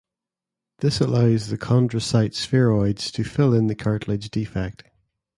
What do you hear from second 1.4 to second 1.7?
the